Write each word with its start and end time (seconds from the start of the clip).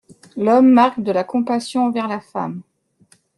L'homme 0.35 0.69
marque 0.71 1.01
de 1.01 1.11
la 1.11 1.23
compassion 1.23 1.85
envers 1.85 2.07
la 2.07 2.19
femme. 2.19 2.63